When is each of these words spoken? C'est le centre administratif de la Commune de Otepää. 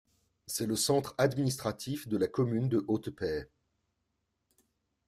C'est 0.47 0.65
le 0.65 0.75
centre 0.75 1.13
administratif 1.19 2.07
de 2.07 2.17
la 2.17 2.27
Commune 2.27 2.69
de 2.69 2.83
Otepää. 2.87 3.45